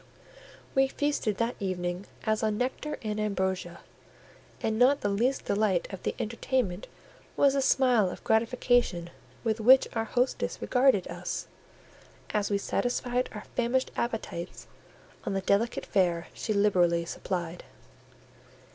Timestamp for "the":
5.01-5.09, 6.01-6.15, 7.53-7.61, 15.35-15.41